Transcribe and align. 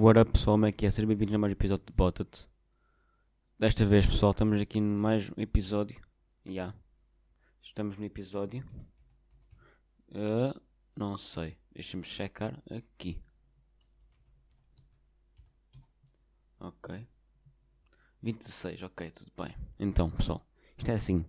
What 0.00 0.16
up 0.16 0.30
pessoal, 0.30 0.54
como 0.54 0.66
é 0.66 0.70
que 0.70 0.86
é? 0.86 0.92
Sejam 0.92 1.08
bem-vindos 1.08 1.34
a 1.34 1.38
mais 1.38 1.50
um 1.50 1.54
episódio 1.54 1.84
de 1.84 1.92
Botat. 1.92 2.46
Desta 3.58 3.84
vez 3.84 4.06
pessoal, 4.06 4.30
estamos 4.30 4.60
aqui 4.60 4.80
no 4.80 4.96
mais 4.96 5.28
um 5.30 5.40
episódio. 5.40 6.00
Já. 6.46 6.52
Yeah. 6.52 6.74
Estamos 7.60 7.98
no 7.98 8.04
episódio. 8.04 8.64
Uh, 10.10 10.56
não 10.96 11.18
sei. 11.18 11.58
Deixa-me 11.74 12.04
checar 12.04 12.62
aqui. 12.70 13.20
Ok. 16.60 17.04
26, 18.22 18.84
ok, 18.84 19.10
tudo 19.10 19.32
bem. 19.36 19.52
Então, 19.80 20.10
pessoal, 20.10 20.46
isto 20.76 20.88
é 20.92 20.94
assim. 20.94 21.24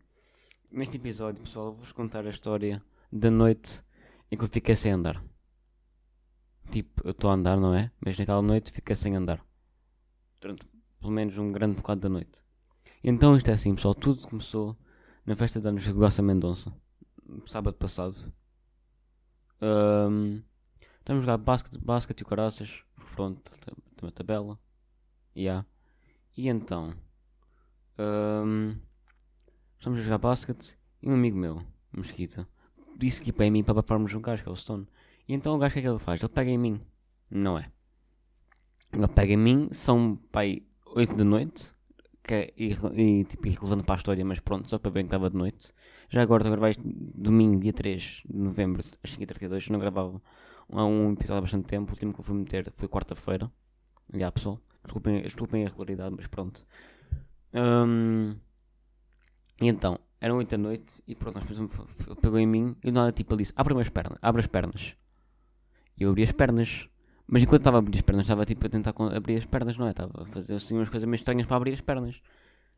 Neste 0.71 0.97
episódio, 0.97 1.41
pessoal, 1.41 1.73
vou-vos 1.73 1.91
contar 1.91 2.23
a 2.27 2.29
história 2.29 2.83
da 3.11 3.31
noite 3.31 3.83
em 4.31 4.37
que 4.37 4.43
eu 4.43 4.47
fiquei 4.47 4.75
sem 4.75 4.91
andar. 4.91 5.19
Tipo, 6.71 7.01
eu 7.03 7.11
estou 7.11 7.29
a 7.29 7.33
andar, 7.33 7.57
não 7.57 7.73
é? 7.73 7.91
Mas 8.03 8.17
naquela 8.17 8.41
noite 8.41 8.71
fiquei 8.71 8.95
sem 8.95 9.15
andar. 9.15 9.43
Durante 10.39 10.65
pelo 10.99 11.11
menos 11.11 11.37
um 11.37 11.51
grande 11.51 11.75
bocado 11.75 12.01
da 12.01 12.09
noite. 12.09 12.43
Então 13.03 13.35
isto 13.35 13.49
é 13.49 13.53
assim, 13.53 13.73
pessoal. 13.73 13.95
Tudo 13.95 14.27
começou 14.27 14.77
na 15.25 15.35
festa 15.35 15.59
de 15.59 15.67
anos 15.67 15.83
de 15.83 15.91
Gossa 15.91 16.21
Mendonça. 16.21 16.73
Sábado 17.45 17.77
passado. 17.77 18.33
Um, 19.61 20.41
estamos 20.99 21.19
a 21.19 21.25
jogar 21.25 21.37
basquete, 21.37 21.77
basquete 21.79 22.21
e 22.21 22.25
caraças. 22.25 22.83
Pronto, 23.15 23.41
tem 23.63 23.75
uma 24.01 24.11
tabela. 24.11 24.59
Yeah. 25.35 25.65
E 26.37 26.47
então. 26.49 26.93
Um, 27.97 28.75
estamos 29.77 29.99
a 29.99 30.03
jogar 30.03 30.17
basquete 30.17 30.77
e 31.01 31.09
um 31.09 31.13
amigo 31.13 31.37
meu, 31.37 31.61
Mosquita, 31.91 32.47
disse 32.97 33.21
que 33.21 33.31
para 33.31 33.49
mim 33.49 33.63
para 33.63 33.73
bafarmos 33.73 34.13
um 34.13 34.21
gajo 34.21 34.43
que 34.43 34.49
é 34.49 34.51
o 34.51 34.55
Stone. 34.55 34.87
E 35.29 35.33
então 35.35 35.53
o 35.53 35.59
gajo 35.59 35.69
o 35.69 35.73
que 35.73 35.79
é 35.79 35.81
que 35.83 35.87
ele 35.87 35.99
faz? 35.99 36.19
Ele 36.19 36.33
pega 36.33 36.49
em 36.49 36.57
mim. 36.57 36.81
Não 37.29 37.55
é? 37.55 37.71
Ele 38.91 39.07
pega 39.07 39.33
em 39.33 39.37
mim, 39.37 39.69
são 39.71 40.15
pai 40.31 40.63
8 40.87 41.15
da 41.15 41.23
noite, 41.23 41.71
que 42.23 42.33
é 42.33 42.53
e, 42.57 43.23
tipo, 43.25 43.47
irrelevante 43.47 43.83
para 43.83 43.93
a 43.93 43.97
história, 43.97 44.25
mas 44.25 44.39
pronto, 44.39 44.67
só 44.67 44.79
para 44.79 44.89
ver 44.89 45.01
que 45.01 45.05
estava 45.05 45.29
de 45.29 45.37
noite. 45.37 45.71
Já 46.09 46.23
agora, 46.23 46.43
agora 46.47 46.59
vais 46.59 46.75
domingo, 46.79 47.59
dia 47.59 47.71
3 47.71 48.23
de 48.27 48.39
novembro, 48.39 48.83
às 49.03 49.15
5h32, 49.15 49.67
eu 49.67 49.73
não 49.73 49.79
gravava 49.79 50.19
há 50.71 50.83
um 50.83 51.13
episódio 51.13 51.37
há 51.37 51.41
bastante 51.41 51.67
tempo. 51.67 51.91
O 51.91 51.93
último 51.93 52.11
que 52.11 52.21
eu 52.21 52.23
fui 52.23 52.35
meter 52.35 52.71
foi 52.73 52.87
quarta-feira. 52.87 53.51
Já, 54.11 54.31
pessoal, 54.31 54.59
desculpem, 54.83 55.21
desculpem 55.21 55.61
a 55.61 55.65
irregularidade, 55.67 56.15
mas 56.17 56.25
pronto. 56.25 56.65
Um, 57.53 58.35
e 59.61 59.67
então, 59.67 59.99
eram 60.19 60.37
8 60.37 60.49
da 60.49 60.57
noite 60.57 61.03
e 61.07 61.13
pronto, 61.13 61.35
nós 61.35 61.43
fizemos, 61.43 61.71
pegou 62.19 62.39
em 62.39 62.47
mim 62.47 62.75
e 62.83 62.91
nada 62.91 63.11
tipo 63.11 63.31
ele 63.35 63.43
disse: 63.43 63.53
abre 63.55 63.79
as 63.79 63.89
pernas, 63.89 64.17
abre 64.23 64.41
as 64.41 64.47
pernas. 64.47 64.97
Eu 65.99 66.09
abri 66.11 66.23
as 66.23 66.31
pernas. 66.31 66.87
Mas 67.27 67.43
enquanto 67.43 67.61
estava 67.61 67.77
a 67.77 67.79
abrir 67.79 67.97
as 67.97 68.01
pernas, 68.01 68.23
estava 68.23 68.45
tipo 68.45 68.65
a 68.65 68.69
tentar 68.69 68.93
abrir 69.15 69.37
as 69.37 69.45
pernas, 69.45 69.77
não 69.77 69.87
é? 69.87 69.91
Estava 69.91 70.23
a 70.23 70.25
fazer 70.25 70.55
assim 70.55 70.75
umas 70.75 70.89
coisas 70.89 71.07
meio 71.07 71.15
estranhas 71.15 71.45
para 71.45 71.57
abrir 71.57 71.73
as 71.73 71.81
pernas. 71.81 72.21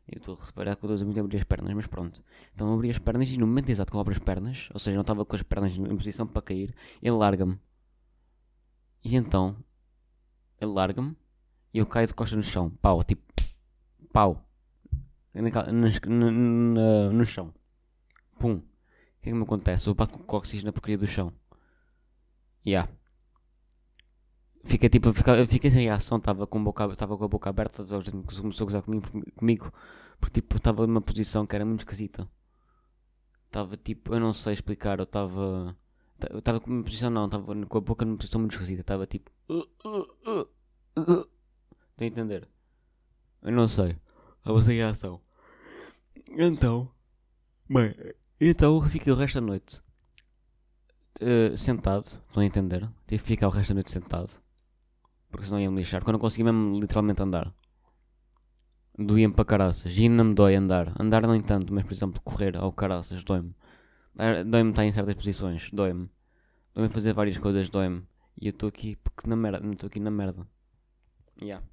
Eu 0.08 0.18
estou 0.18 0.36
a 0.40 0.44
reparar 0.44 0.76
que 0.76 0.84
eu 0.84 0.94
estou 0.94 1.08
a 1.08 1.20
abrir 1.20 1.36
as 1.36 1.44
pernas, 1.44 1.72
mas 1.74 1.86
pronto. 1.86 2.22
Então 2.52 2.74
abri 2.74 2.90
as 2.90 2.98
pernas 2.98 3.30
e 3.30 3.38
no 3.38 3.46
momento 3.46 3.70
exato 3.70 3.90
que 3.90 3.96
eu 3.96 4.00
abro 4.00 4.12
as 4.12 4.18
pernas, 4.18 4.68
ou 4.74 4.80
seja, 4.80 4.94
não 4.94 5.02
estava 5.02 5.24
com 5.24 5.36
as 5.36 5.42
pernas 5.42 5.76
em 5.76 5.96
posição 5.96 6.26
para 6.26 6.42
cair, 6.42 6.74
ele 7.00 7.16
larga-me. 7.16 7.58
E 9.04 9.16
então, 9.16 9.56
ele 10.60 10.72
larga-me 10.72 11.16
e 11.72 11.78
eu 11.78 11.86
caio 11.86 12.06
de 12.06 12.14
costas 12.14 12.36
no 12.36 12.42
chão. 12.42 12.70
Pau, 12.82 13.02
tipo, 13.04 13.22
pau. 14.12 14.44
No, 15.34 16.30
no, 16.30 17.12
no 17.12 17.24
chão. 17.24 17.54
Pum. 18.38 18.56
O 18.56 18.62
que 19.22 19.28
é 19.28 19.32
que 19.32 19.34
me 19.34 19.44
acontece? 19.44 19.88
Eu 19.88 19.94
bato 19.94 20.12
com 20.12 20.22
o 20.22 20.26
cóccix 20.26 20.62
na 20.62 20.72
porcaria 20.72 20.98
do 20.98 21.06
chão. 21.06 21.32
Yeah. 22.66 22.90
Fiquei 24.64 24.88
tipo, 24.88 25.12
fiquei, 25.12 25.46
fiquei 25.46 25.70
sem 25.70 25.84
reação, 25.84 26.18
estava 26.18 26.46
com, 26.46 26.62
boca, 26.62 26.88
com 26.88 27.24
a 27.24 27.28
boca 27.28 27.50
aberta, 27.50 27.82
a 27.82 28.00
gente 28.00 28.12
começou 28.12 28.64
a 28.64 28.66
gozar 28.66 28.82
comigo, 28.82 29.06
comigo 29.34 29.72
porque 30.22 30.40
tipo, 30.40 30.56
estava 30.56 30.86
numa 30.86 31.02
posição 31.02 31.44
que 31.44 31.56
era 31.56 31.64
muito 31.64 31.80
esquisita. 31.80 32.30
Estava 33.46 33.76
tipo, 33.76 34.14
eu 34.14 34.20
não 34.20 34.32
sei 34.32 34.52
explicar, 34.52 35.00
eu 35.00 35.02
estava. 35.02 35.76
Eu 36.30 36.38
estava 36.38 36.60
com 36.60 36.70
uma 36.70 36.84
posição, 36.84 37.10
não, 37.10 37.24
estava 37.24 37.44
com 37.66 37.78
a 37.78 37.80
boca 37.80 38.04
numa 38.04 38.16
posição 38.16 38.40
muito 38.40 38.52
esquisita, 38.52 38.82
estava 38.82 39.04
tipo. 39.04 39.32
Estão 40.96 41.26
a 41.98 42.04
entender? 42.04 42.48
Eu 43.42 43.50
não 43.50 43.66
sei, 43.66 43.98
estava 44.38 44.62
sem 44.62 44.76
reação. 44.76 45.20
Então, 46.28 46.88
bem, 47.68 47.92
então 48.40 48.76
eu 48.76 48.80
fiquei 48.82 49.12
o 49.12 49.16
resto 49.16 49.40
da 49.40 49.46
noite 49.46 49.82
uh, 51.20 51.58
sentado, 51.58 52.04
estão 52.04 52.42
a 52.42 52.46
entender? 52.46 52.88
Tive 53.08 53.22
que 53.22 53.28
ficar 53.28 53.48
o 53.48 53.50
resto 53.50 53.70
da 53.70 53.74
noite 53.74 53.90
sentado 53.90 54.41
porque 55.32 55.46
senão 55.46 55.58
ia-me 55.58 55.78
lixar. 55.78 56.04
Quando 56.04 56.16
eu 56.16 56.20
consegui 56.20 56.44
mesmo 56.44 56.78
literalmente 56.78 57.22
andar, 57.22 57.52
doía-me 58.96 59.34
para 59.34 59.46
caraças. 59.46 59.96
E 59.96 60.02
ainda 60.02 60.22
me 60.22 60.34
dói 60.34 60.54
andar. 60.54 60.94
Andar 61.00 61.26
nem 61.26 61.40
tanto, 61.40 61.72
mas 61.74 61.84
por 61.84 61.94
exemplo, 61.94 62.20
correr 62.22 62.56
ao 62.56 62.70
caraças 62.72 63.24
dói-me. 63.24 63.56
Dói-me 64.46 64.70
estar 64.70 64.84
em 64.84 64.92
certas 64.92 65.14
posições, 65.14 65.70
dói-me. 65.72 66.08
Dói-me 66.74 66.90
fazer 66.90 67.14
várias 67.14 67.38
coisas, 67.38 67.68
dói-me. 67.70 68.06
E 68.40 68.46
eu 68.46 68.50
estou 68.50 68.68
aqui 68.68 68.94
porque 68.96 69.28
na 69.28 69.34
merda, 69.34 69.66
estou 69.72 69.86
aqui 69.86 69.98
na 69.98 70.10
merda. 70.10 70.46
Yeah. 71.40 71.66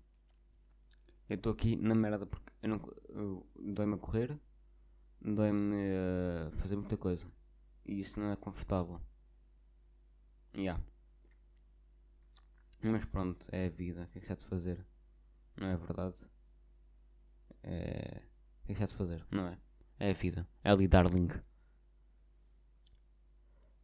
Eu 1.30 1.36
estou 1.36 1.52
aqui 1.52 1.76
na 1.76 1.94
merda 1.94 2.26
porque 2.26 2.52
eu 2.64 2.70
não 2.70 3.44
dói-me 3.74 3.96
a 3.96 3.98
correr, 3.98 4.40
dói-me 5.22 5.76
a 6.48 6.52
fazer 6.58 6.76
muita 6.78 6.98
coisa. 6.98 7.28
E 7.86 8.00
isso 8.00 8.20
não 8.20 8.32
é 8.32 8.36
confortável. 8.36 9.02
Yeah. 10.56 10.82
Mas 12.82 13.06
pronto, 13.06 13.46
é 13.52 13.68
a 13.68 13.70
vida. 13.70 14.04
O 14.04 14.08
que 14.08 14.18
é 14.18 14.22
que 14.22 14.28
se 14.28 14.34
há 14.34 14.36
de 14.36 14.46
fazer? 14.46 14.86
Não 15.58 15.68
é 15.68 15.78
verdade? 15.78 16.16
É... 17.64 18.24
O 18.64 18.66
que 18.68 18.72
é 18.72 18.76
que 18.76 18.78
se 18.78 18.84
há 18.84 18.88
de 18.88 18.94
fazer? 18.96 19.26
Não 19.32 19.48
é? 19.48 19.58
É 20.00 20.12
a 20.12 20.14
vida. 20.14 20.48
É 20.64 20.72
ali, 20.72 20.88
darling. 20.88 21.30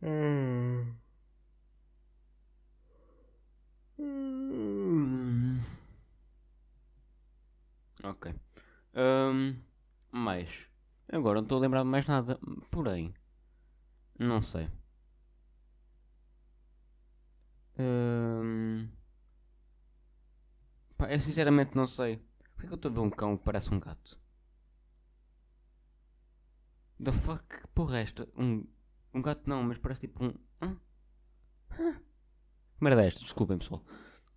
Hum. 0.01 0.95
Ok. 8.03 8.33
Um, 8.93 9.55
mais. 10.11 10.67
Agora 11.11 11.39
não 11.39 11.43
estou 11.43 11.57
a 11.57 11.61
lembrar 11.61 11.83
de 11.83 11.89
mais 11.89 12.05
nada. 12.05 12.39
Porém. 12.71 13.13
Não 14.19 14.41
sei. 14.41 14.69
Hum... 17.77 18.87
Pá, 20.97 21.11
eu 21.11 21.19
sinceramente 21.19 21.75
não 21.75 21.87
sei. 21.87 22.17
Porquê 22.53 22.67
que 22.67 22.73
eu 22.73 22.75
estou 22.75 22.91
a 22.91 22.93
ver 22.93 22.99
um 23.01 23.09
cão 23.09 23.37
que 23.37 23.43
parece 23.43 23.73
um 23.73 23.79
gato? 23.79 24.19
The 27.03 27.11
fuck? 27.11 27.67
Porra, 27.73 27.99
esta? 27.99 28.27
Um, 28.37 28.65
um 29.13 29.21
gato 29.21 29.49
não, 29.49 29.63
mas 29.63 29.77
parece 29.77 30.01
tipo 30.07 30.23
um. 30.23 30.33
Hã? 30.61 30.77
Merda 32.79 33.03
é 33.03 33.07
esta, 33.07 33.21
desculpem 33.21 33.57
pessoal. 33.57 33.83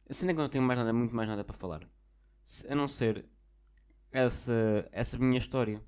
A 0.08 0.14
cena 0.14 0.32
é 0.32 0.34
que 0.34 0.40
eu 0.40 0.42
não 0.44 0.50
tenho 0.50 0.64
mais 0.64 0.78
nada, 0.78 0.92
muito 0.92 1.14
mais 1.14 1.28
nada 1.28 1.44
para 1.44 1.56
falar. 1.56 1.88
A 2.68 2.74
não 2.74 2.88
ser 2.88 3.26
essa, 4.10 4.88
essa 4.90 5.18
minha 5.18 5.38
história. 5.38 5.82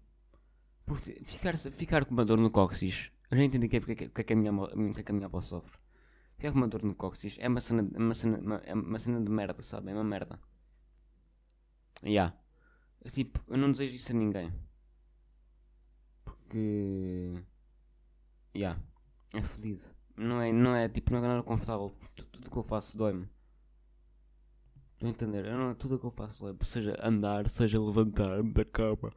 Porque 0.86 1.22
ficar, 1.24 1.56
ficar 1.56 2.04
com 2.04 2.12
uma 2.12 2.24
dor 2.24 2.38
no 2.38 2.50
cóccix, 2.50 3.10
eu 3.30 3.38
já 3.38 3.44
entendi 3.44 3.68
que 3.68 3.76
é, 3.76 3.80
que 3.80 4.20
é 4.20 4.24
que 4.24 4.32
a 4.32 4.36
minha, 4.36 4.52
que 4.94 5.00
é 5.00 5.02
que 5.04 5.12
a 5.12 5.14
minha 5.14 5.26
avó 5.26 5.40
sofre. 5.40 5.78
Ficar 6.40 6.52
com 6.52 6.58
uma 6.60 6.68
dor 6.68 6.82
no 6.82 6.94
cóccix 6.94 7.36
é 7.38 7.46
uma 7.48 7.60
cena, 7.60 7.86
uma 7.94 8.14
cena, 8.14 8.62
é 8.64 8.72
uma 8.72 8.98
cena 8.98 9.20
de 9.20 9.30
merda, 9.30 9.62
sabe? 9.62 9.90
É 9.90 9.92
uma 9.92 10.02
merda. 10.02 10.40
Yeah. 12.02 12.34
Tipo, 13.12 13.40
eu 13.46 13.58
não 13.58 13.70
desejo 13.70 13.94
isso 13.94 14.10
a 14.10 14.14
ninguém. 14.14 14.50
Porque. 16.24 17.34
Yeah. 18.56 18.80
É 19.34 19.42
fodido. 19.42 19.84
Não 20.16 20.40
é, 20.40 20.50
não 20.50 20.74
é, 20.74 20.88
tipo, 20.88 21.12
não 21.12 21.18
é 21.18 21.28
nada 21.28 21.42
confortável. 21.42 21.94
Tudo, 22.32 22.50
que 22.50 22.56
eu 22.56 22.62
faço 22.62 22.96
dói-me. 22.96 23.28
Estão 24.94 25.10
a 25.10 25.12
entender? 25.12 25.44
Eu 25.44 25.58
não, 25.58 25.74
tudo 25.74 25.96
o 25.96 25.98
que 25.98 26.06
eu 26.06 26.10
faço 26.10 26.42
dói 26.42 26.56
Seja 26.64 26.96
andar, 27.06 27.50
seja 27.50 27.78
levantar-me 27.78 28.50
da 28.50 28.64
cama. 28.64 29.12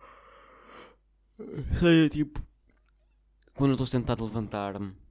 Seja 1.80 2.10
tipo. 2.10 2.46
Quando 3.54 3.70
eu 3.70 3.76
estou 3.76 3.88
sentado 3.88 4.26
levantar-me. 4.26 5.03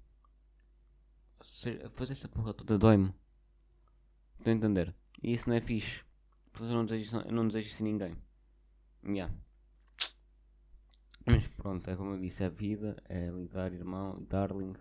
Fazer 1.90 2.12
essa 2.12 2.28
porra 2.28 2.52
toda 2.52 2.76
dói-me. 2.76 3.14
Estão 4.38 4.52
a 4.52 4.56
entender? 4.56 4.94
E 5.22 5.32
isso 5.32 5.48
não 5.48 5.56
é 5.56 5.60
fixe. 5.60 6.02
Portanto, 6.52 6.70
eu 6.70 6.76
não 6.76 6.84
desejo 6.84 7.16
eu 7.20 7.32
não 7.32 7.46
desejo 7.46 7.68
isso 7.68 7.82
a 7.82 7.86
ninguém. 7.86 8.16
Yeah. 9.04 9.32
Mas 11.24 11.46
pronto, 11.46 11.88
é 11.88 11.96
como 11.96 12.14
eu 12.14 12.20
disse, 12.20 12.42
é 12.42 12.50
vida, 12.50 13.00
é 13.08 13.28
lidar, 13.28 13.72
irmão, 13.72 14.24
darling. 14.28 14.74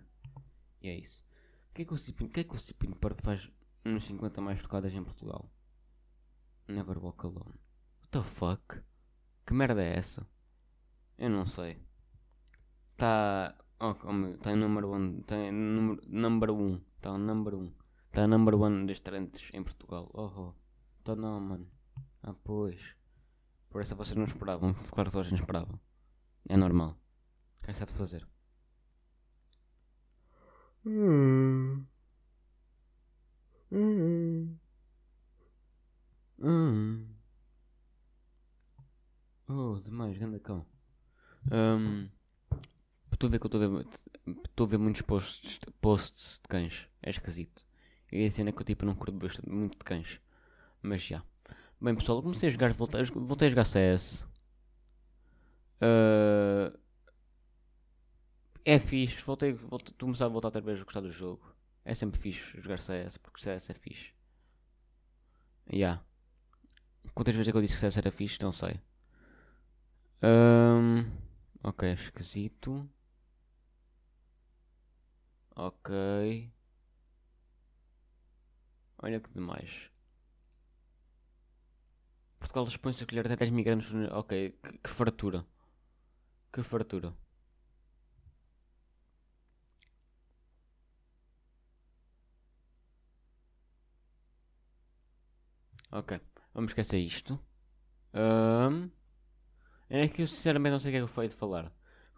E 0.82 0.90
é 0.90 0.98
isso. 0.98 1.24
O 1.70 1.74
que 1.74 1.84
é 1.84 1.86
que 1.86 1.94
o 1.94 1.98
Cipino, 1.98 2.30
que 2.30 2.40
é 2.40 2.44
que 2.44 2.56
o 2.56 2.60
Cipino 2.60 2.96
Park 2.96 3.22
faz 3.22 3.50
nos 3.86 4.06
50 4.06 4.42
mais 4.42 4.60
tocadas 4.62 4.94
em 4.94 5.04
Portugal? 5.04 5.50
Never 6.68 6.98
walk 6.98 7.26
alone. 7.26 7.60
What 8.00 8.10
the 8.12 8.24
fuck? 8.24 8.82
Que 9.46 9.54
merda 9.54 9.84
é 9.84 9.96
essa? 9.96 10.28
Eu 11.18 11.30
não 11.30 11.46
sei. 11.46 11.80
Está. 12.94 13.56
Oh, 13.84 13.96
oh, 14.04 14.28
está 14.36 14.52
em 14.52 14.58
número 14.58 14.92
1. 14.92 14.96
Um, 14.96 15.20
está 15.22 15.36
em 15.38 15.52
número 15.52 16.54
1. 16.54 16.62
Um. 16.62 16.82
Está 16.98 17.18
número 17.18 17.58
1. 17.58 17.62
Um. 17.64 17.74
Está 18.06 18.28
number 18.28 18.54
1 18.54 18.66
um 18.66 18.86
das 18.86 19.00
trends 19.00 19.50
em 19.54 19.64
Portugal. 19.64 20.08
Oh, 20.14 20.32
oh. 20.38 20.54
Então 21.02 21.16
não, 21.16 21.40
mano. 21.40 21.68
Ah, 22.22 22.36
pois. 22.44 22.96
Por 23.72 23.82
essa 23.82 23.96
vocês 23.96 24.16
não 24.16 24.26
esperavam. 24.26 24.76
Claro 24.92 25.10
que 25.10 25.14
toda 25.14 25.26
a 25.26 25.30
gente 25.30 25.42
esperava. 25.42 25.82
É 26.48 26.56
normal. 26.56 26.92
O 26.92 27.64
que 27.64 27.72
é 27.72 27.74
que 27.74 27.82
está 27.82 27.86
de 27.86 27.94
fazer? 27.94 28.28
Hum. 30.86 31.84
Hum. 33.72 34.60
Hum. 36.40 37.16
Oh, 39.48 39.80
demais, 39.80 40.18
grande 40.20 40.40
cão. 40.40 40.68
Um, 41.52 42.10
a 43.28 43.32
ver 43.32 43.40
que 43.40 43.46
eu 43.46 43.48
estou 43.48 44.66
a 44.66 44.70
ver. 44.70 44.78
Muitos 44.78 45.02
posts, 45.02 45.60
posts 45.80 46.40
de 46.42 46.48
cães. 46.48 46.88
É 47.02 47.10
esquisito. 47.10 47.66
E 48.12 48.26
a 48.26 48.32
cena 48.32 48.50
é 48.50 48.52
que 48.52 48.62
eu 48.62 48.66
tipo 48.66 48.86
não 48.86 48.96
curto 48.96 49.14
bastante, 49.14 49.50
muito 49.50 49.78
de 49.78 49.84
cães. 49.84 50.20
Mas 50.82 51.04
já. 51.04 51.24
Bem 51.80 51.96
pessoal, 51.96 52.20
eu 52.20 52.24
comecei 52.24 52.50
a 52.50 52.52
jogar. 52.52 52.74
Voltei, 52.74 53.04
voltei 53.04 53.48
a 53.48 53.52
jogar 53.52 53.66
CS. 53.66 54.26
Uh, 55.82 56.78
é 58.64 58.80
fixe. 58.80 59.22
Voltei, 59.22 59.54
voltei, 59.54 59.94
começar 60.00 60.26
a 60.26 60.30
voltar 60.30 60.50
outra 60.50 60.62
vez 60.62 60.80
a 60.80 60.84
gostar 60.84 61.02
do 61.02 61.12
jogo. 61.12 61.56
É 61.84 61.96
sempre 61.96 62.20
fixe 62.20 62.62
jogar 62.62 62.78
CS 62.78 63.18
porque 63.18 63.42
CS 63.42 63.70
é 63.70 63.74
fixe. 63.74 64.14
Ya. 65.72 65.76
Yeah. 65.78 66.06
Quantas 67.14 67.36
vezes 67.36 67.50
é 67.50 67.52
que 67.52 67.58
eu 67.58 67.62
disse 67.62 67.74
que 67.74 67.80
CS 67.80 67.98
era 67.98 68.12
fixe? 68.12 68.38
Não 68.42 68.52
sei. 68.52 68.80
Um, 70.24 71.04
ok, 71.64 71.92
esquisito. 71.94 72.88
Ok. 75.56 75.90
Olha 79.00 79.20
que 79.20 79.32
demais. 79.34 79.92
Portugal 82.40 82.66
dispõe-se 82.66 83.04
a 83.04 83.08
colher 83.08 83.26
até 83.26 83.36
10 83.38 83.52
migrantes. 83.52 83.90
Ok, 84.12 84.32
que, 84.64 84.78
que 84.84 84.90
fartura. 84.90 85.46
Que 86.54 86.64
fartura. 86.64 87.14
Ok, 95.92 96.20
vamos 96.54 96.72
esquecer 96.72 96.98
isto. 97.00 97.40
Um, 98.14 98.90
é 99.90 100.08
que 100.08 100.22
eu 100.24 100.28
sinceramente 100.28 100.72
não 100.72 100.80
sei 100.80 100.92
o 100.92 100.94
que 100.94 100.98
é 101.00 101.08
que 101.08 101.14
foi 101.14 101.28
de 101.28 101.36
falar. 101.36 101.66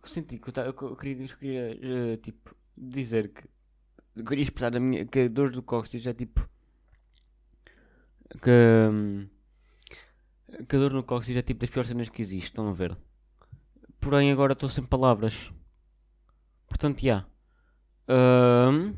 Eu 0.01 0.07
senti 0.09 0.39
que 0.39 0.49
eu, 0.49 0.63
eu, 0.65 0.75
eu 0.89 0.95
queria, 0.97 1.25
eu 1.25 1.37
queria 1.37 2.13
uh, 2.13 2.17
tipo, 2.17 2.55
dizer 2.77 3.31
que 3.33 3.47
eu 4.15 4.25
queria 4.25 4.43
expressar 4.43 4.75
a 4.75 4.79
minha 4.79 5.05
que 5.05 5.19
a 5.21 5.27
dor 5.27 5.51
do 5.51 5.63
cóccix 5.63 6.05
é 6.05 6.13
tipo 6.13 6.47
que, 8.41 9.29
que 10.67 10.75
a 10.75 10.79
dor 10.79 10.93
no 10.93 11.03
cóccix 11.03 11.37
é 11.37 11.41
tipo 11.41 11.59
das 11.59 11.69
piores 11.69 11.89
cenas 11.89 12.09
que 12.09 12.21
existe, 12.21 12.47
estão 12.47 12.67
a 12.67 12.73
ver? 12.73 12.97
Porém 13.99 14.31
agora 14.31 14.53
estou 14.53 14.69
sem 14.69 14.83
palavras. 14.83 15.51
Portanto, 16.67 17.01
já. 17.01 17.05
Yeah. 17.05 17.27
Um, 18.09 18.95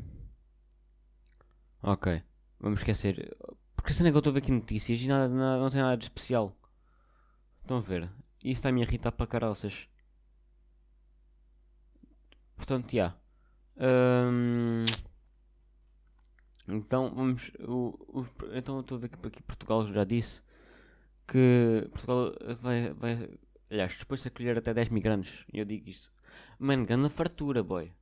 ok. 1.82 2.22
Vamos 2.58 2.80
esquecer. 2.80 3.36
Porque 3.76 3.92
a 3.92 3.94
cena 3.94 4.08
é 4.08 4.12
que 4.12 4.16
eu 4.16 4.20
estou 4.20 4.30
a 4.30 4.34
ver 4.34 4.40
aqui 4.40 4.50
notícias 4.50 5.00
e 5.00 5.06
nada, 5.06 5.28
nada, 5.28 5.62
não 5.62 5.70
tem 5.70 5.80
nada 5.80 5.96
de 5.96 6.04
especial. 6.04 6.56
Estão 7.62 7.78
a 7.78 7.80
ver? 7.80 8.10
Isso 8.42 8.58
está-me 8.58 8.80
a 8.80 8.84
irritar 8.84 9.12
para 9.12 9.26
caraças. 9.26 9.88
Portanto, 12.56 12.90
já. 12.90 12.96
Yeah. 12.96 13.25
Um, 13.78 14.84
então 16.68 17.14
vamos. 17.14 17.50
O, 17.60 18.20
o, 18.20 18.26
então 18.52 18.80
estou 18.80 18.96
a 18.96 19.00
ver 19.00 19.08
que 19.08 19.26
aqui 19.26 19.42
Portugal 19.42 19.86
já 19.86 20.04
disse 20.04 20.42
que 21.26 21.88
Portugal 21.90 22.32
vai. 22.60 22.92
vai 22.94 23.30
aliás, 23.70 23.96
depois 23.98 24.22
de 24.22 24.28
acolher 24.28 24.58
até 24.58 24.72
10 24.74 24.88
migrantes. 24.90 25.44
Eu 25.52 25.64
digo 25.64 25.88
isto. 25.88 26.10
Mano, 26.58 26.86
grande 26.86 27.08
fartura, 27.10 27.62
boy. 27.62 27.92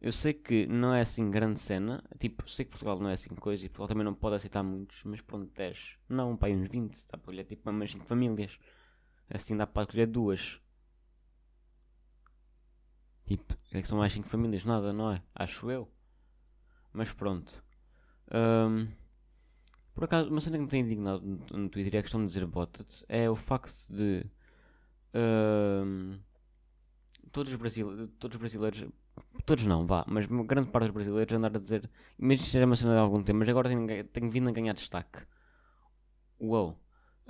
Eu 0.00 0.10
sei 0.10 0.34
que 0.34 0.66
não 0.66 0.92
é 0.92 1.00
assim 1.02 1.30
grande 1.30 1.60
cena. 1.60 2.02
Tipo, 2.18 2.48
sei 2.50 2.64
que 2.64 2.72
Portugal 2.72 2.98
não 2.98 3.10
é 3.10 3.14
assim 3.14 3.34
coisa 3.36 3.64
e 3.64 3.68
Portugal 3.68 3.88
também 3.88 4.04
não 4.04 4.14
pode 4.14 4.36
aceitar 4.36 4.62
muitos. 4.62 5.00
Mas 5.04 5.20
pronto, 5.20 5.52
10. 5.54 5.96
Não, 6.08 6.36
pai, 6.36 6.54
uns 6.54 6.68
20. 6.68 7.06
Dá 7.08 7.18
para 7.18 7.30
olhar 7.30 7.44
tipo 7.44 7.70
umas 7.70 7.90
5 7.90 8.04
famílias. 8.06 8.58
Assim 9.30 9.56
dá 9.56 9.66
para 9.66 9.82
acolher 9.82 10.06
duas. 10.06 10.60
Tipo, 13.32 13.56
é 13.72 13.80
que 13.80 13.88
são 13.88 13.96
mais 13.96 14.12
5 14.12 14.28
famílias? 14.28 14.64
Nada, 14.64 14.92
não 14.92 15.10
é? 15.10 15.22
Acho 15.34 15.70
eu. 15.70 15.88
Mas 16.92 17.10
pronto. 17.12 17.64
Um, 18.30 18.88
por 19.94 20.04
acaso, 20.04 20.28
uma 20.28 20.40
cena 20.40 20.58
que 20.58 20.64
me 20.64 20.68
tem 20.68 20.82
indignado 20.82 21.22
no, 21.24 21.68
Twitter 21.70 21.94
é 21.94 21.98
a 21.98 22.02
questão 22.02 22.20
de 22.20 22.26
dizer 22.26 22.46
botted 22.46 22.86
é 23.08 23.30
o 23.30 23.34
facto 23.36 23.78
de 23.90 24.24
um, 25.14 26.18
todos, 27.30 27.52
os 27.52 27.58
brasileiros, 27.58 28.10
todos 28.18 28.34
os 28.34 28.40
brasileiros, 28.40 28.84
todos 29.46 29.64
não, 29.64 29.86
vá, 29.86 30.04
mas 30.06 30.26
grande 30.26 30.70
parte 30.70 30.86
dos 30.86 30.94
brasileiros 30.94 31.34
andar 31.34 31.54
a 31.56 31.58
dizer, 31.58 31.90
isto 32.18 32.50
já 32.50 32.60
é 32.60 32.64
uma 32.66 32.76
cena 32.76 32.92
de 32.92 33.00
algum 33.00 33.22
tempo, 33.22 33.38
mas 33.38 33.48
agora 33.48 33.68
tenho, 33.68 34.04
tenho 34.04 34.30
vindo 34.30 34.48
a 34.48 34.52
ganhar 34.52 34.74
destaque. 34.74 35.26
Uou! 36.38 36.78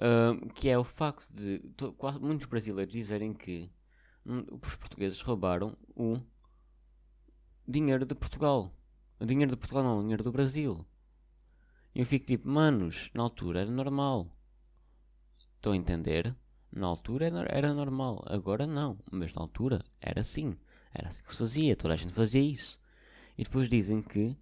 Um, 0.01 0.49
que 0.49 0.69
é 0.69 0.77
o 0.79 0.85
facto 0.85 1.29
de 1.33 1.61
quase, 1.97 2.19
muitos 2.19 2.47
brasileiros 2.47 2.93
dizerem 2.93 3.33
que 3.33 3.71
os 4.25 4.77
portugueses 4.77 5.21
roubaram 5.21 5.77
o 5.97 6.21
dinheiro 7.67 8.05
de 8.05 8.15
Portugal. 8.15 8.73
O 9.19 9.25
dinheiro 9.25 9.51
de 9.53 9.57
Portugal 9.57 9.85
não, 9.85 9.99
o 9.99 10.03
dinheiro 10.03 10.23
do 10.23 10.33
Brasil. 10.33 10.85
E 11.95 12.01
eu 12.01 12.07
fico 12.07 12.27
tipo, 12.27 12.49
manos, 12.49 13.11
na 13.15 13.23
altura 13.23 13.61
era 13.61 13.71
normal. 13.71 14.27
Estão 15.57 15.73
a 15.73 15.77
entender? 15.77 16.35
Na 16.71 16.87
altura 16.87 17.27
era, 17.27 17.47
era 17.51 17.75
normal, 17.75 18.25
agora 18.27 18.67
não. 18.67 18.99
Mas 19.11 19.33
na 19.35 19.43
altura 19.43 19.85
era 20.01 20.21
assim. 20.21 20.57
Era 20.95 21.09
assim 21.09 21.23
que 21.23 21.33
se 21.33 21.39
fazia, 21.39 21.77
toda 21.77 21.95
a 21.95 21.97
gente 21.97 22.13
fazia 22.13 22.41
isso. 22.41 22.79
E 23.37 23.45
depois 23.45 23.69
dizem 23.69 24.03
que. 24.03 24.37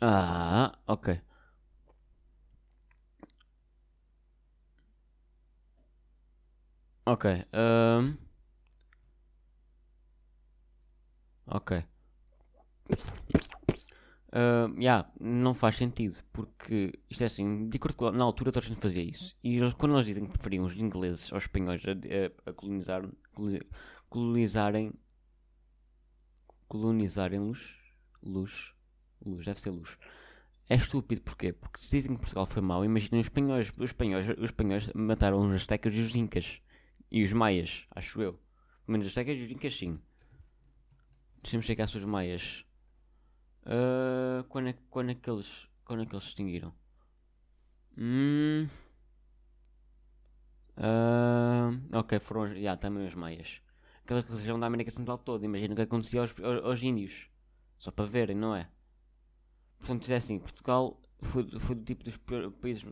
Ah, 0.00 0.76
ok. 0.86 1.20
Ok. 7.04 7.44
Um... 7.52 8.16
Ok. 11.46 11.84
Uh, 14.34 14.80
yeah, 14.80 15.06
não 15.20 15.52
faz 15.52 15.76
sentido, 15.76 16.16
porque 16.32 16.98
isto 17.10 17.22
é 17.22 17.26
assim, 17.26 17.68
de 17.68 17.76
acordo 17.76 17.96
com, 17.96 18.10
na 18.12 18.24
altura 18.24 18.50
toda 18.50 18.64
a 18.64 18.68
gente 18.68 18.80
fazia 18.80 19.02
isso. 19.02 19.36
E 19.44 19.58
quando 19.72 19.94
eles 19.94 20.06
dizem 20.06 20.24
que 20.24 20.32
preferiam 20.32 20.64
os 20.64 20.74
ingleses 20.74 21.30
aos 21.32 21.42
espanhóis 21.42 21.82
a, 21.84 21.90
a, 21.90 22.50
a 22.50 22.52
colonizar, 22.54 23.02
colonizarem, 24.08 24.94
colonizarem-los, 26.66 27.76
luz, 28.22 28.72
luz, 29.22 29.44
deve 29.44 29.60
ser 29.60 29.70
luz. 29.70 29.98
É 30.66 30.76
estúpido, 30.76 31.20
porquê? 31.20 31.52
Porque 31.52 31.78
se 31.78 31.90
dizem 31.90 32.14
que 32.14 32.20
Portugal 32.20 32.46
foi 32.46 32.62
mau, 32.62 32.82
imaginem 32.82 33.20
os 33.20 33.26
espanhóis, 33.26 33.70
os 33.76 33.90
espanhóis, 33.90 34.26
os 34.38 34.44
espanhóis 34.44 34.90
mataram 34.94 35.40
os 35.40 35.54
astecas 35.54 35.94
e 35.94 36.00
os 36.00 36.14
incas. 36.14 36.62
E 37.14 37.22
os 37.22 37.32
maias, 37.34 37.86
acho 37.90 38.22
eu. 38.22 38.32
Pelo 38.32 38.92
menos 38.92 39.04
os 39.06 39.10
astecas 39.10 39.36
e 39.36 39.42
os 39.42 39.50
incas 39.50 39.76
sim. 39.76 40.00
Deixemos 41.42 41.66
chegar 41.66 41.84
aos 41.84 42.04
maias. 42.06 42.64
Uh, 43.64 44.42
quando, 44.48 44.68
é, 44.68 44.72
quando, 44.88 45.10
é 45.10 45.14
que 45.14 45.30
eles, 45.30 45.68
quando 45.84 46.02
é 46.02 46.06
que 46.06 46.14
eles 46.14 46.24
se 46.24 46.30
extinguiram? 46.30 46.74
Hum, 47.98 48.66
uh, 50.78 51.98
ok, 51.98 52.18
foram 52.18 52.48
já 52.48 52.54
yeah, 52.54 52.80
também 52.80 53.06
os 53.06 53.14
maias. 53.14 53.60
Aquela 54.02 54.22
região 54.22 54.58
da 54.58 54.66
América 54.66 54.90
Central 54.90 55.18
toda. 55.18 55.44
Imagina 55.44 55.74
o 55.74 55.76
que 55.76 55.82
acontecia 55.82 56.22
aos, 56.22 56.34
aos, 56.40 56.64
aos, 56.64 56.82
índios. 56.82 57.28
Só 57.76 57.90
para 57.90 58.06
verem, 58.06 58.36
não 58.36 58.56
é? 58.56 58.70
Portanto, 59.78 60.10
é 60.10 60.16
assim: 60.16 60.38
Portugal 60.38 60.98
foi, 61.20 61.46
foi 61.60 61.74
do 61.76 61.84
tipo 61.84 62.04
dos 62.04 62.16
países 62.58 62.86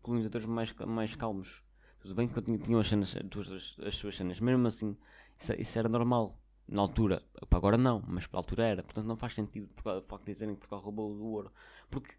colonizadores 0.00 0.46
mais, 0.46 0.72
mais 0.72 1.14
calmos. 1.14 1.62
Tudo 2.06 2.14
bem 2.14 2.28
que 2.28 2.40
tinham 2.58 2.78
as, 2.78 2.86
cenas, 2.86 3.16
as, 3.16 3.76
as 3.84 3.96
suas 3.96 4.16
cenas, 4.16 4.38
mesmo 4.38 4.64
assim, 4.68 4.96
isso, 5.40 5.52
isso 5.54 5.76
era 5.76 5.88
normal 5.88 6.38
na 6.68 6.80
altura, 6.80 7.20
para 7.50 7.58
agora 7.58 7.76
não, 7.76 8.00
mas 8.06 8.28
para 8.28 8.38
a 8.38 8.40
altura 8.42 8.64
era. 8.64 8.82
Portanto, 8.84 9.06
não 9.06 9.16
faz 9.16 9.34
sentido 9.34 9.68
o 9.74 10.02
facto 10.02 10.24
de 10.24 10.32
dizerem 10.32 10.54
que 10.54 10.60
Portugal 10.60 10.84
roubou 10.84 11.10
o 11.10 11.32
ouro. 11.32 11.52
Porque 11.90 12.14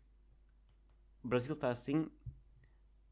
o 1.24 1.28
Brasil 1.30 1.54
está 1.54 1.70
assim 1.70 2.06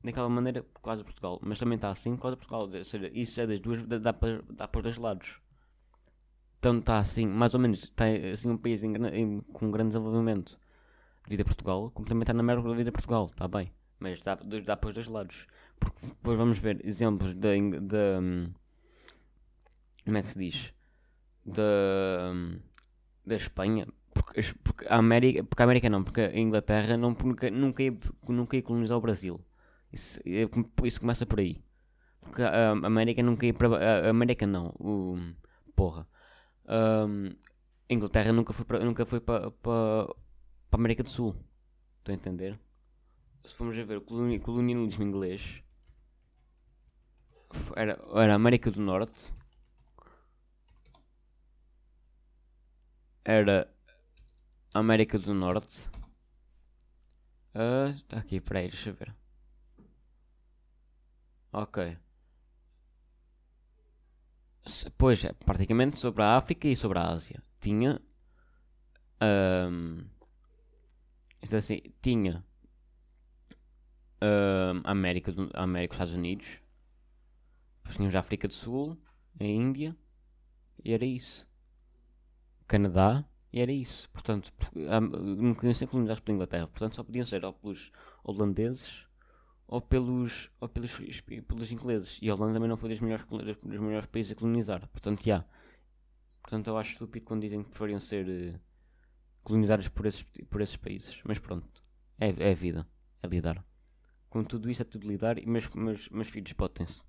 daquela 0.03 0.27
maneira 0.27 0.63
por 0.63 0.81
causa 0.81 0.97
de 0.97 1.05
Portugal, 1.05 1.39
mas 1.41 1.59
também 1.59 1.77
está 1.77 1.89
assim 1.89 2.13
por 2.17 2.23
causa 2.23 2.35
de 2.35 2.39
Portugal. 2.41 2.69
Ou 2.69 2.85
seja, 2.85 3.09
isso 3.13 3.39
é 3.39 3.47
das 3.47 3.59
duas, 3.61 3.81
dá, 3.85 4.11
para, 4.11 4.41
dá 4.49 4.67
para 4.67 4.79
os 4.79 4.83
dois 4.83 4.97
lados. 4.97 5.39
Então 6.59 6.79
está 6.79 6.99
assim, 6.99 7.25
mais 7.25 7.53
ou 7.53 7.59
menos, 7.61 7.83
está 7.83 8.03
assim 8.33 8.49
um 8.49 8.57
país 8.57 8.83
em, 8.83 8.93
em, 9.13 9.39
com 9.39 9.67
um 9.67 9.71
grande 9.71 9.91
desenvolvimento 9.91 10.59
devido 11.23 11.41
a 11.41 11.45
Portugal, 11.45 11.89
como 11.91 12.05
também 12.05 12.23
está 12.23 12.33
na 12.33 12.43
merda 12.43 12.67
devido 12.67 12.89
a 12.89 12.91
Portugal, 12.91 13.27
está 13.27 13.47
bem. 13.47 13.71
Mas 13.97 14.21
dá, 14.21 14.35
dá 14.35 14.75
para 14.75 14.89
os 14.89 14.93
dois 14.93 15.07
lados. 15.07 15.47
Porque 15.79 16.07
depois 16.07 16.37
vamos 16.37 16.59
ver 16.59 16.85
exemplos 16.85 17.33
da. 17.33 17.49
Hum, 18.21 18.53
como 20.03 20.17
é 20.17 20.21
que 20.21 20.31
se 20.31 20.39
diz? 20.39 20.75
da, 21.45 22.33
da 23.25 23.35
Espanha, 23.35 23.87
Porque, 24.13 24.41
porque, 24.63 24.87
a 24.87 24.97
América, 24.97 25.43
porque 25.43 25.61
a 25.61 25.65
América 25.65 25.89
não, 25.89 26.03
porque 26.03 26.21
a 26.21 26.39
Inglaterra 26.39 26.97
não, 26.97 27.11
nunca, 27.11 27.51
nunca, 27.51 27.83
ia, 27.83 27.97
nunca 28.27 28.55
ia 28.55 28.63
colonizar 28.63 28.97
o 28.97 29.01
Brasil. 29.01 29.39
Isso, 29.91 30.19
é, 30.25 30.49
isso 30.83 30.99
começa 30.99 31.25
por 31.25 31.39
aí. 31.39 31.63
Porque 32.21 32.41
a, 32.41 32.71
América 32.71 33.21
nunca 33.21 33.45
ia 33.45 33.53
para. 33.53 34.07
A 34.07 34.09
América 34.09 34.47
não. 34.47 34.73
O, 34.79 35.17
porra. 35.75 36.07
Um, 36.67 37.29
a 37.89 37.93
Inglaterra 37.93 38.33
nunca 38.33 38.51
foi 38.51 38.65
para, 38.65 38.83
nunca 38.83 39.05
foi 39.05 39.19
para, 39.19 39.51
para, 39.51 40.15
América 40.71 41.03
do 41.03 41.09
Sul. 41.09 41.35
Estão 41.99 42.13
a 42.13 42.17
entender? 42.17 42.59
Se 43.43 43.53
formos 43.53 43.77
a 43.77 43.83
ver 43.83 43.97
o 43.97 44.01
colonialismo 44.01 45.03
inglês 45.03 45.61
era, 47.75 47.99
era 48.15 48.35
América 48.35 48.71
do 48.71 48.81
Norte. 48.81 49.33
Era 53.23 53.67
América 54.73 55.17
do 55.17 55.33
Norte. 55.33 55.89
Uh, 57.55 57.99
tá 58.07 58.17
aqui, 58.17 58.41
peraí, 58.41 58.69
deixa 58.69 58.89
eu 58.89 58.93
ver. 58.93 59.15
Ok. 61.51 61.97
Pois 64.97 65.23
é, 65.23 65.31
praticamente 65.31 65.97
sobre 65.97 66.21
a 66.23 66.35
África 66.37 66.67
e 66.67 66.75
sobre 66.75 66.99
a 66.99 67.07
Ásia. 67.07 67.41
Tinha. 67.61 68.01
Um, 69.21 70.03
então 71.41 71.57
assim, 71.57 71.81
tinha. 72.01 72.43
Um, 74.21 74.81
América, 74.83 75.33
América, 75.53 75.93
Estados 75.93 76.13
Unidos. 76.13 76.64
Depois 77.85 77.97
tínhamos 77.97 78.15
a 78.15 78.19
África 78.19 78.47
do 78.47 78.53
Sul, 78.53 78.97
a 79.39 79.43
Índia. 79.43 79.95
E 80.83 80.91
era 80.91 81.05
isso. 81.05 81.47
Canadá. 82.67 83.23
E 83.53 83.61
era 83.61 83.71
isso. 83.71 84.09
Portanto, 84.09 84.51
não 84.73 85.53
podiam 85.53 85.73
ser 85.75 85.87
colonizados 85.87 86.19
pela 86.19 86.35
Inglaterra. 86.35 86.67
Portanto, 86.67 86.95
só 86.95 87.03
podiam 87.03 87.25
ser 87.27 87.45
ou 87.45 87.53
pelos 87.53 87.91
holandeses 88.23 89.07
ou 89.67 89.79
pelos, 89.79 90.49
ou 90.59 90.67
pelos, 90.67 91.21
pelos 91.21 91.71
ingleses. 91.71 92.17
E 92.21 92.29
a 92.29 92.33
Holanda 92.33 92.55
também 92.55 92.67
não 92.67 92.75
foi 92.75 92.89
dos 92.89 92.99
melhores, 92.99 93.25
dos 93.27 93.79
melhores 93.79 94.07
países 94.07 94.31
a 94.31 94.35
colonizar. 94.35 94.87
Portanto, 94.87 95.19
já. 95.19 95.25
Yeah. 95.25 95.47
Portanto, 96.41 96.67
eu 96.67 96.77
acho 96.77 96.93
estúpido 96.93 97.25
quando 97.25 97.41
dizem 97.41 97.63
que 97.63 97.71
deveriam 97.71 97.99
ser 97.99 98.27
uh, 98.27 98.59
colonizados 99.43 99.87
por 99.89 100.07
esses, 100.07 100.23
por 100.23 100.59
esses 100.59 100.75
países. 100.75 101.21
Mas 101.23 101.37
pronto. 101.37 101.83
É, 102.19 102.29
é 102.29 102.51
a 102.51 102.55
vida. 102.55 102.87
É 103.21 103.27
lidar. 103.27 103.63
Com 104.27 104.43
tudo 104.43 104.71
isso 104.71 104.81
é 104.81 104.85
tudo 104.85 105.07
lidar. 105.07 105.37
E 105.37 105.45
meus 105.45 106.29
filhos 106.29 106.51
botem-se. 106.53 107.01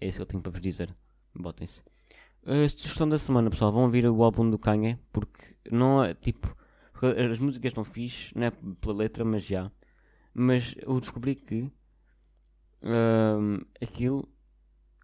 É 0.00 0.08
isso 0.08 0.18
que 0.18 0.22
eu 0.22 0.26
tenho 0.26 0.42
para 0.42 0.52
vos 0.52 0.60
dizer. 0.60 0.94
Botem-se. 1.34 1.82
A 2.44 2.68
sugestão 2.68 3.08
da 3.08 3.18
semana, 3.18 3.50
pessoal. 3.50 3.72
Vão 3.72 3.84
ouvir 3.84 4.06
o 4.06 4.22
álbum 4.22 4.48
do 4.48 4.58
Kanye. 4.58 4.98
Porque 5.12 5.56
não 5.70 6.04
é 6.04 6.14
tipo. 6.14 6.56
As 7.02 7.38
músicas 7.38 7.70
estão 7.70 7.84
fixe. 7.84 8.32
Não 8.36 8.46
é 8.46 8.50
pela 8.80 8.94
letra, 8.94 9.24
mas 9.24 9.44
já. 9.44 9.70
Mas 10.34 10.74
eu 10.78 10.98
descobri 11.00 11.34
que 11.34 11.70
um, 12.84 13.60
aquilo 13.80 14.28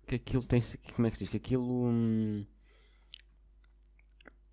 que 0.07 0.17
aquilo 0.17 0.43
tem 0.45 0.63
como 0.95 1.07
é 1.07 1.11
que 1.11 1.17
se 1.17 1.25
diz 1.25 1.31
que 1.31 1.37
aquilo 1.37 1.87
hum, 1.87 2.45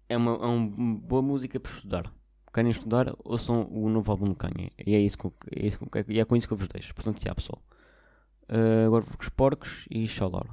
é 0.07 0.15
uma, 0.15 0.31
é 0.31 0.45
uma 0.45 0.95
boa 0.99 1.21
música 1.21 1.59
para 1.59 1.71
estudar 1.71 2.13
querem 2.53 2.71
estudar 2.71 3.13
ouçam 3.23 3.67
o 3.69 3.89
novo 3.89 4.09
álbum 4.11 4.27
do 4.27 4.35
Kanye 4.35 4.71
e 4.85 4.95
é 4.95 4.99
isso, 4.99 5.17
com, 5.17 5.31
é, 5.51 5.65
isso 5.65 5.79
com, 5.79 5.89
e 6.07 6.19
é 6.19 6.25
com 6.25 6.35
isso 6.35 6.47
que 6.47 6.53
eu 6.53 6.57
vos 6.57 6.67
deixo 6.69 6.95
portanto 6.95 7.21
já 7.21 7.35
pessoal 7.35 7.61
uh, 8.49 8.87
agora 8.87 9.03
vou 9.03 9.17
com 9.17 9.23
os 9.23 9.29
porcos 9.29 9.85
e 9.89 10.07
xalora 10.07 10.49